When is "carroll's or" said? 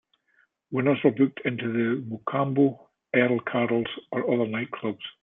3.41-4.33